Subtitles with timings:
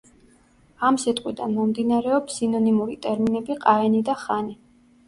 [0.89, 4.61] ამ სიტყვიდან მომდინარეობს სინონიმური ტერმინები „ყაენი“ და „ხანი“.